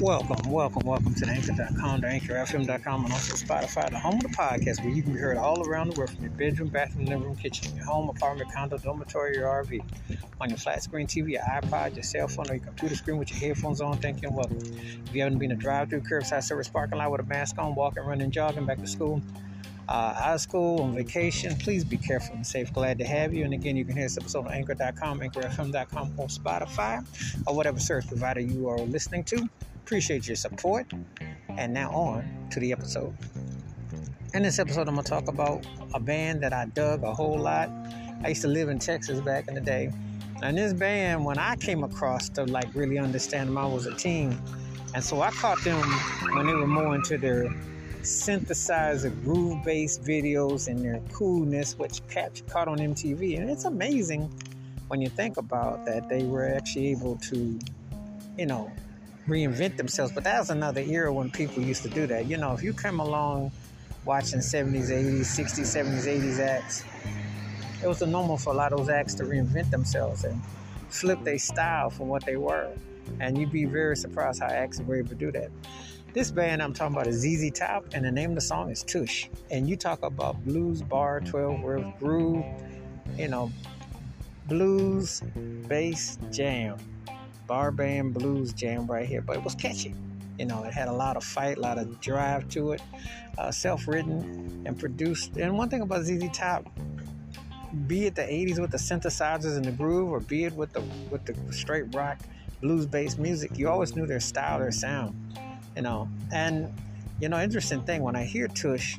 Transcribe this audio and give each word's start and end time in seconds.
Welcome, 0.00 0.50
welcome, 0.50 0.86
welcome 0.86 1.12
to 1.12 1.26
the 1.26 1.30
Anchor.com, 1.30 2.00
the 2.00 2.06
AnchorFM.com, 2.06 3.04
and 3.04 3.12
also 3.12 3.34
Spotify, 3.34 3.90
the 3.90 3.98
home 3.98 4.14
of 4.14 4.22
the 4.22 4.28
podcast 4.28 4.82
where 4.82 4.88
you 4.88 5.02
can 5.02 5.12
be 5.12 5.18
heard 5.18 5.36
all 5.36 5.68
around 5.68 5.92
the 5.92 5.98
world 5.98 6.08
from 6.08 6.22
your 6.22 6.32
bedroom, 6.32 6.68
bathroom, 6.70 7.04
living 7.04 7.24
room, 7.24 7.36
kitchen, 7.36 7.76
your 7.76 7.84
home, 7.84 8.08
apartment, 8.08 8.50
condo, 8.50 8.78
dormitory, 8.78 9.36
or 9.36 9.42
RV, 9.62 9.84
on 10.40 10.48
your 10.48 10.56
flat 10.56 10.82
screen 10.82 11.06
TV, 11.06 11.32
your 11.32 11.42
iPod, 11.42 11.96
your 11.96 12.02
cell 12.02 12.28
phone, 12.28 12.48
or 12.48 12.54
your 12.54 12.64
computer 12.64 12.94
screen 12.94 13.18
with 13.18 13.30
your 13.30 13.40
headphones 13.40 13.82
on. 13.82 13.98
Thank 13.98 14.22
you 14.22 14.28
and 14.28 14.36
welcome. 14.38 14.56
If 14.56 15.14
you 15.14 15.22
haven't 15.22 15.38
been 15.38 15.52
a 15.52 15.56
drive-through, 15.56 16.00
curbside 16.00 16.44
service, 16.44 16.68
parking 16.68 16.96
lot 16.96 17.10
with 17.10 17.20
a 17.20 17.24
mask 17.24 17.58
on, 17.58 17.74
walking, 17.74 18.02
running, 18.02 18.30
jogging, 18.30 18.64
back 18.64 18.78
to 18.78 18.86
school, 18.86 19.20
uh, 19.86 20.14
high 20.14 20.38
school, 20.38 20.80
on 20.80 20.94
vacation, 20.94 21.54
please 21.56 21.84
be 21.84 21.98
careful 21.98 22.36
and 22.36 22.46
safe. 22.46 22.72
Glad 22.72 22.96
to 23.00 23.04
have 23.04 23.34
you. 23.34 23.44
And 23.44 23.52
again, 23.52 23.76
you 23.76 23.84
can 23.84 23.96
hear 23.96 24.06
this 24.06 24.16
episode 24.16 24.46
on 24.46 24.52
Anchor.com, 24.54 25.20
AnchorFM.com, 25.20 26.14
or 26.16 26.28
Spotify, 26.28 27.04
or 27.46 27.54
whatever 27.54 27.78
service 27.78 28.06
provider 28.06 28.40
you 28.40 28.66
are 28.66 28.78
listening 28.78 29.24
to. 29.24 29.46
Appreciate 29.90 30.28
your 30.28 30.36
support. 30.36 30.86
And 31.48 31.74
now 31.74 31.90
on 31.90 32.46
to 32.52 32.60
the 32.60 32.70
episode. 32.70 33.12
In 34.34 34.44
this 34.44 34.60
episode, 34.60 34.86
I'm 34.86 34.94
going 34.94 35.02
to 35.02 35.10
talk 35.10 35.26
about 35.26 35.66
a 35.92 35.98
band 35.98 36.44
that 36.44 36.52
I 36.52 36.66
dug 36.66 37.02
a 37.02 37.12
whole 37.12 37.36
lot. 37.36 37.68
I 38.22 38.28
used 38.28 38.42
to 38.42 38.46
live 38.46 38.68
in 38.68 38.78
Texas 38.78 39.20
back 39.20 39.48
in 39.48 39.54
the 39.54 39.60
day. 39.60 39.92
And 40.44 40.56
this 40.56 40.72
band, 40.74 41.24
when 41.24 41.38
I 41.38 41.56
came 41.56 41.82
across 41.82 42.28
to 42.28 42.44
like 42.44 42.72
really 42.72 42.98
understand 42.98 43.48
them, 43.48 43.58
I 43.58 43.66
was 43.66 43.86
a 43.86 43.94
teen. 43.96 44.40
And 44.94 45.02
so 45.02 45.22
I 45.22 45.30
caught 45.32 45.60
them 45.64 45.82
when 46.36 46.46
they 46.46 46.54
were 46.54 46.68
more 46.68 46.94
into 46.94 47.18
their 47.18 47.46
synthesizer 48.02 49.12
groove 49.24 49.64
based 49.64 50.04
videos 50.04 50.68
and 50.68 50.84
their 50.84 51.00
coolness, 51.12 51.76
which 51.76 52.00
caught 52.48 52.68
on 52.68 52.78
MTV. 52.78 53.40
And 53.40 53.50
it's 53.50 53.64
amazing 53.64 54.32
when 54.86 55.00
you 55.00 55.08
think 55.08 55.36
about 55.36 55.84
that 55.86 56.08
they 56.08 56.22
were 56.22 56.46
actually 56.46 56.92
able 56.92 57.16
to, 57.16 57.58
you 58.38 58.46
know, 58.46 58.70
reinvent 59.26 59.76
themselves. 59.76 60.12
But 60.12 60.24
that 60.24 60.38
was 60.38 60.50
another 60.50 60.80
era 60.80 61.12
when 61.12 61.30
people 61.30 61.62
used 61.62 61.82
to 61.82 61.88
do 61.88 62.06
that. 62.06 62.26
You 62.26 62.36
know, 62.36 62.52
if 62.52 62.62
you 62.62 62.72
come 62.72 63.00
along 63.00 63.52
watching 64.04 64.40
70s, 64.40 64.90
80s, 64.90 65.20
60s, 65.20 65.84
70s, 65.84 66.06
80s 66.06 66.38
acts, 66.40 66.84
it 67.82 67.86
was 67.86 68.00
normal 68.02 68.36
for 68.36 68.52
a 68.52 68.56
lot 68.56 68.72
of 68.72 68.78
those 68.78 68.88
acts 68.88 69.14
to 69.14 69.24
reinvent 69.24 69.70
themselves 69.70 70.24
and 70.24 70.40
flip 70.88 71.22
their 71.24 71.38
style 71.38 71.90
from 71.90 72.08
what 72.08 72.24
they 72.24 72.36
were. 72.36 72.70
And 73.20 73.38
you'd 73.38 73.52
be 73.52 73.64
very 73.64 73.96
surprised 73.96 74.40
how 74.40 74.48
acts 74.48 74.80
were 74.80 74.96
able 74.96 75.08
to 75.08 75.14
do 75.14 75.32
that. 75.32 75.50
This 76.12 76.30
band 76.30 76.60
I'm 76.60 76.74
talking 76.74 76.96
about 76.96 77.06
is 77.06 77.20
ZZ 77.20 77.52
Top, 77.52 77.84
and 77.92 78.04
the 78.04 78.10
name 78.10 78.30
of 78.30 78.34
the 78.34 78.40
song 78.40 78.70
is 78.70 78.82
Tush. 78.82 79.28
And 79.50 79.68
you 79.68 79.76
talk 79.76 80.02
about 80.02 80.44
blues, 80.44 80.82
bar, 80.82 81.20
12 81.20 81.60
word 81.60 81.92
groove, 82.00 82.44
you 83.16 83.28
know, 83.28 83.52
blues, 84.48 85.22
bass, 85.68 86.18
jam 86.32 86.76
bar 87.50 87.72
band 87.72 88.14
blues 88.14 88.52
jam 88.52 88.86
right 88.86 89.08
here, 89.08 89.20
but 89.20 89.36
it 89.36 89.42
was 89.42 89.56
catchy. 89.56 89.92
You 90.38 90.46
know, 90.46 90.62
it 90.62 90.72
had 90.72 90.86
a 90.86 90.92
lot 90.92 91.16
of 91.16 91.24
fight, 91.24 91.58
a 91.58 91.60
lot 91.60 91.78
of 91.78 92.00
drive 92.00 92.48
to 92.50 92.70
it, 92.74 92.82
uh, 93.38 93.50
self 93.50 93.88
written 93.88 94.62
and 94.66 94.78
produced. 94.78 95.36
And 95.36 95.58
one 95.58 95.68
thing 95.68 95.80
about 95.80 96.04
ZZ 96.04 96.28
Top, 96.32 96.64
be 97.88 98.06
it 98.06 98.14
the 98.14 98.22
80s 98.22 98.60
with 98.60 98.70
the 98.70 98.78
synthesizers 98.78 99.56
and 99.56 99.64
the 99.64 99.72
groove, 99.72 100.12
or 100.12 100.20
be 100.20 100.44
it 100.44 100.52
with 100.54 100.72
the 100.72 100.80
with 101.10 101.24
the 101.26 101.34
straight 101.52 101.92
rock 101.92 102.20
blues 102.60 102.86
based 102.86 103.18
music, 103.18 103.58
you 103.58 103.68
always 103.68 103.96
knew 103.96 104.06
their 104.06 104.20
style, 104.20 104.60
their 104.60 104.70
sound. 104.70 105.12
You 105.74 105.82
know, 105.82 106.08
and 106.32 106.72
you 107.20 107.28
know, 107.28 107.40
interesting 107.40 107.82
thing 107.82 108.00
when 108.04 108.14
I 108.14 108.22
hear 108.22 108.46
Tush, 108.46 108.98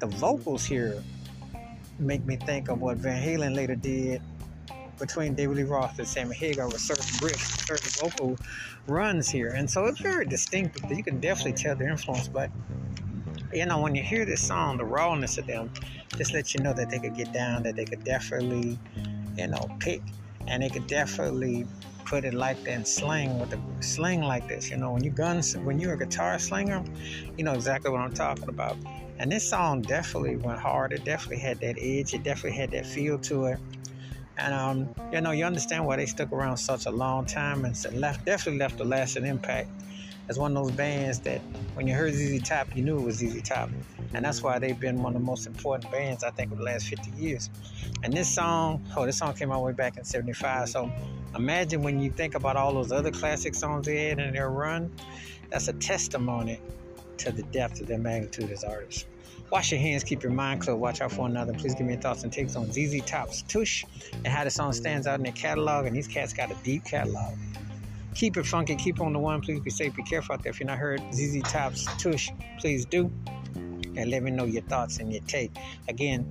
the 0.00 0.06
vocals 0.06 0.64
here 0.64 1.04
make 2.00 2.24
me 2.26 2.34
think 2.34 2.68
of 2.68 2.80
what 2.80 2.96
Van 2.96 3.22
Halen 3.22 3.54
later 3.54 3.76
did 3.76 4.20
between 5.00 5.34
David 5.34 5.56
Lee 5.56 5.62
Roth 5.64 5.98
and 5.98 6.06
Sammy 6.06 6.36
Hagar 6.36 6.68
with 6.68 6.80
certain 6.80 7.18
riffs, 7.18 7.66
certain 7.66 7.90
vocal 8.00 8.38
runs 8.86 9.28
here. 9.28 9.50
And 9.50 9.68
so 9.68 9.86
it's 9.86 10.00
very 10.00 10.26
distinct. 10.26 10.78
You 10.88 11.02
can 11.02 11.20
definitely 11.20 11.54
tell 11.54 11.74
their 11.74 11.88
influence. 11.88 12.28
But, 12.28 12.50
you 13.52 13.66
know, 13.66 13.80
when 13.80 13.94
you 13.94 14.02
hear 14.02 14.24
this 14.24 14.46
song, 14.46 14.76
the 14.76 14.84
rawness 14.84 15.38
of 15.38 15.46
them 15.46 15.72
just 16.16 16.32
lets 16.34 16.54
you 16.54 16.60
know 16.60 16.72
that 16.74 16.90
they 16.90 16.98
could 16.98 17.16
get 17.16 17.32
down, 17.32 17.62
that 17.64 17.74
they 17.76 17.86
could 17.86 18.04
definitely, 18.04 18.78
you 19.36 19.48
know, 19.48 19.68
pick. 19.80 20.02
And 20.46 20.62
they 20.62 20.70
could 20.70 20.86
definitely 20.86 21.66
put 22.04 22.24
it 22.24 22.34
like 22.34 22.62
that 22.64 22.72
and 22.72 22.88
sling 22.88 23.38
with 23.38 23.50
the 23.50 23.60
sling 23.80 24.22
like 24.22 24.48
this. 24.48 24.70
You 24.70 24.76
know, 24.76 24.92
when 24.92 25.04
you 25.04 25.10
guns, 25.10 25.56
when 25.56 25.78
you're 25.78 25.94
a 25.94 25.98
guitar 25.98 26.38
slinger, 26.38 26.84
you 27.36 27.44
know 27.44 27.54
exactly 27.54 27.90
what 27.90 28.00
I'm 28.00 28.12
talking 28.12 28.48
about. 28.48 28.76
And 29.18 29.30
this 29.30 29.48
song 29.48 29.82
definitely 29.82 30.36
went 30.36 30.58
hard. 30.58 30.92
It 30.92 31.04
definitely 31.04 31.40
had 31.40 31.60
that 31.60 31.76
edge. 31.78 32.14
It 32.14 32.24
definitely 32.24 32.58
had 32.58 32.70
that 32.72 32.86
feel 32.86 33.18
to 33.18 33.44
it. 33.46 33.58
And 34.40 34.54
um, 34.54 34.94
you 35.12 35.20
know, 35.20 35.32
you 35.32 35.44
understand 35.44 35.86
why 35.86 35.96
they 35.96 36.06
stuck 36.06 36.32
around 36.32 36.56
such 36.56 36.86
a 36.86 36.90
long 36.90 37.26
time 37.26 37.64
and 37.64 37.76
left 38.00 38.24
definitely 38.24 38.58
left 38.58 38.80
a 38.80 38.84
lasting 38.84 39.26
impact 39.26 39.68
as 40.30 40.38
one 40.38 40.56
of 40.56 40.64
those 40.64 40.76
bands 40.76 41.18
that 41.20 41.40
when 41.74 41.88
you 41.88 41.94
heard 41.94 42.14
ZZ 42.14 42.40
Top, 42.42 42.74
you 42.74 42.82
knew 42.82 42.98
it 42.98 43.02
was 43.02 43.16
ZZ 43.16 43.42
Top. 43.42 43.68
And 44.14 44.24
that's 44.24 44.42
why 44.42 44.58
they've 44.58 44.78
been 44.78 45.02
one 45.02 45.14
of 45.14 45.20
the 45.20 45.26
most 45.26 45.46
important 45.46 45.92
bands, 45.92 46.24
I 46.24 46.30
think, 46.30 46.52
of 46.52 46.58
the 46.58 46.64
last 46.64 46.86
50 46.86 47.10
years. 47.20 47.50
And 48.02 48.12
this 48.12 48.32
song, 48.32 48.84
oh, 48.96 49.04
this 49.06 49.18
song 49.18 49.34
came 49.34 49.50
out 49.50 49.62
way 49.62 49.72
back 49.72 49.96
in 49.96 50.04
75. 50.04 50.68
So 50.68 50.90
imagine 51.34 51.82
when 51.82 52.00
you 52.00 52.10
think 52.10 52.34
about 52.34 52.56
all 52.56 52.72
those 52.72 52.92
other 52.92 53.10
classic 53.10 53.54
songs 53.54 53.86
they 53.86 54.08
had 54.08 54.20
in 54.20 54.32
their 54.32 54.50
run, 54.50 54.92
that's 55.50 55.68
a 55.68 55.72
testimony 55.74 56.60
to 57.20 57.32
the 57.32 57.42
depth 57.44 57.80
of 57.80 57.86
their 57.86 57.98
magnitude 57.98 58.50
as 58.50 58.64
artists. 58.64 59.06
Wash 59.50 59.72
your 59.72 59.80
hands, 59.80 60.04
keep 60.04 60.22
your 60.22 60.32
mind 60.32 60.60
clear, 60.60 60.76
watch 60.76 61.00
out 61.00 61.10
for 61.10 61.26
another. 61.26 61.52
Please 61.52 61.74
give 61.74 61.86
me 61.86 61.94
your 61.94 62.02
thoughts 62.02 62.22
and 62.22 62.32
takes 62.32 62.54
on 62.54 62.70
ZZ 62.70 63.02
Top's 63.04 63.42
Tush 63.42 63.84
and 64.12 64.28
how 64.28 64.44
the 64.44 64.50
song 64.50 64.72
stands 64.72 65.06
out 65.06 65.18
in 65.18 65.24
their 65.24 65.32
catalog. 65.32 65.86
And 65.86 65.96
these 65.96 66.06
cats 66.06 66.32
got 66.32 66.50
a 66.50 66.56
deep 66.62 66.84
catalog. 66.84 67.36
Keep 68.14 68.36
it 68.36 68.46
funky, 68.46 68.76
keep 68.76 69.00
on 69.00 69.12
the 69.12 69.18
one. 69.18 69.40
Please 69.40 69.60
be 69.60 69.70
safe, 69.70 69.94
be 69.94 70.02
careful 70.02 70.34
out 70.34 70.42
there. 70.42 70.50
If 70.50 70.60
you're 70.60 70.68
not 70.68 70.78
heard 70.78 71.00
ZZ 71.12 71.42
Top's 71.42 71.84
Tush, 71.96 72.30
please 72.58 72.84
do. 72.84 73.10
And 73.96 74.08
let 74.10 74.22
me 74.22 74.30
know 74.30 74.44
your 74.44 74.62
thoughts 74.62 74.98
and 74.98 75.12
your 75.12 75.22
take. 75.22 75.52
Again, 75.88 76.24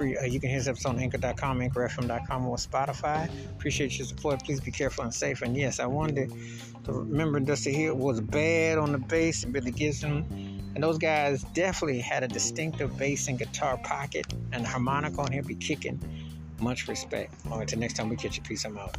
Uh, 0.00 0.24
you 0.24 0.40
can 0.40 0.50
hit 0.50 0.60
us 0.60 0.68
episode 0.68 0.90
on 0.90 0.98
anchor.com, 0.98 1.60
anchorfm.com, 1.60 2.46
or 2.46 2.56
Spotify. 2.56 3.30
Appreciate 3.52 3.96
your 3.98 4.06
support. 4.06 4.44
Please 4.44 4.60
be 4.60 4.70
careful 4.70 5.04
and 5.04 5.14
safe. 5.14 5.42
And 5.42 5.56
yes, 5.56 5.80
I 5.80 5.86
wanted 5.86 6.32
to 6.84 6.92
remember 6.92 7.40
Dusty 7.40 7.72
Hill 7.72 7.94
was 7.94 8.20
bad 8.20 8.78
on 8.78 8.92
the 8.92 8.98
bass 8.98 9.44
and 9.44 9.52
Billy 9.52 9.70
Gibbons 9.70 10.54
and 10.74 10.82
those 10.82 10.98
guys 10.98 11.44
definitely 11.54 12.00
had 12.00 12.24
a 12.24 12.28
distinctive 12.28 12.96
bass 12.98 13.28
and 13.28 13.38
guitar 13.38 13.78
pocket, 13.78 14.26
and 14.52 14.66
harmonica 14.66 15.20
on 15.20 15.32
here 15.32 15.42
be 15.42 15.54
kicking. 15.54 16.00
Much 16.60 16.88
respect. 16.88 17.32
All 17.50 17.58
right, 17.58 17.68
till 17.68 17.78
next 17.78 17.94
time 17.94 18.08
we 18.08 18.16
catch 18.16 18.36
you. 18.36 18.42
Peace. 18.42 18.64
I'm 18.64 18.78
out. 18.78 18.96